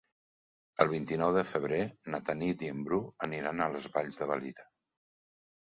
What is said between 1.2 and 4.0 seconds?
de febrer na Tanit i en Bru aniran a les